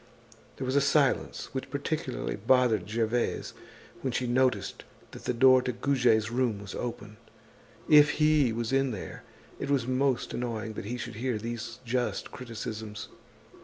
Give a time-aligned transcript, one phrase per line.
[0.57, 3.53] There was a silence which particularly bothered Gervaise
[4.01, 7.17] when she noticed that the door to Goujet's room was open.
[7.87, 9.21] If he was in there,
[9.59, 13.09] it was most annoying that he should hear these just criticisms.